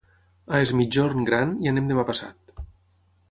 A 0.55 0.61
Es 0.67 0.71
Migjorn 0.77 1.27
Gran 1.29 1.53
hi 1.65 1.71
anem 1.73 1.91
demà 1.93 2.05
passat. 2.09 2.57